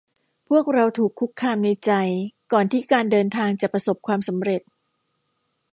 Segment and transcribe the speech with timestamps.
[0.47, 1.91] พวกเราถูกคุกคามในใจ
[2.51, 4.61] ก่อนที่การเดินทางจะประสบความสำเร็จ